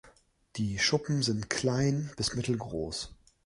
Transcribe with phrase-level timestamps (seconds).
[0.55, 3.13] Die Schuppen sind klein bis mittelgroß.